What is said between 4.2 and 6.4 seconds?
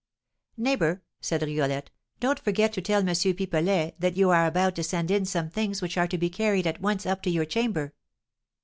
are about to send in some things which are to be